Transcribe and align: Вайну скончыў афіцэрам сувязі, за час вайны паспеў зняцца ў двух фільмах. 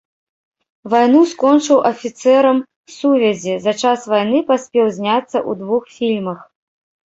Вайну 0.93 1.19
скончыў 1.33 1.77
афіцэрам 1.89 2.57
сувязі, 2.97 3.53
за 3.67 3.71
час 3.81 3.99
вайны 4.15 4.39
паспеў 4.51 4.85
зняцца 4.99 5.25
ў 5.27 5.51
двух 5.63 5.83
фільмах. 6.01 6.39